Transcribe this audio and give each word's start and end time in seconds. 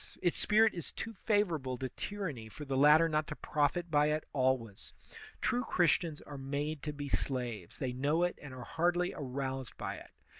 Its 0.23 0.39
spirit 0.39 0.73
is 0.73 0.91
too 0.91 1.13
favorable 1.13 1.77
to 1.77 1.87
tyranny 1.89 2.49
for 2.49 2.65
the 2.65 2.75
latter 2.75 3.07
not 3.07 3.27
to 3.27 3.35
profit 3.35 3.91
by 3.91 4.07
it 4.07 4.23
always. 4.33 4.93
True 5.41 5.63
Christians 5.63 6.21
are 6.21 6.39
made 6.39 6.81
to 6.81 6.91
be 6.91 7.07
slaves; 7.07 7.77
they 7.77 7.93
know 7.93 8.23
it 8.23 8.39
and 8.41 8.51
are 8.51 8.63
hardly 8.65 9.13
aroused 9.15 9.77
by 9.77 9.97
it. 9.97 10.09